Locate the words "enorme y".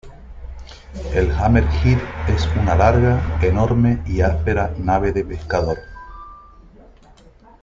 3.39-4.21